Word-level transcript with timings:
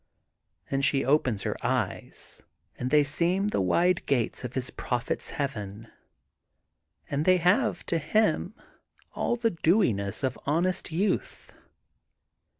''And 0.71 0.83
she 0.83 1.05
opens 1.05 1.43
her 1.43 1.55
eyes 1.63 2.41
and 2.75 2.89
they 2.89 3.03
seem 3.03 3.49
the 3.49 3.61
wide 3.61 4.03
gates 4.07 4.43
of 4.43 4.55
his 4.55 4.71
Prophet 4.71 5.21
's 5.21 5.29
heaven. 5.29 5.89
And 7.11 7.23
they 7.23 7.37
have, 7.37 7.85
to 7.85 7.99
him, 7.99 8.55
all 9.13 9.35
the 9.35 9.51
dewiness 9.51 10.23
of 10.23 10.39
honest 10.47 10.91
youth. 10.91 11.53